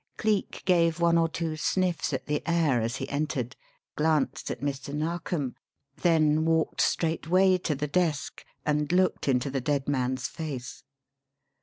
[0.17, 3.55] Cleek gave one or two sniffs at the air as he entered,
[3.95, 4.95] glanced at Mr.
[4.95, 5.53] Narkom,
[5.97, 10.83] then walked straightway to the desk and looked into the dead man's face.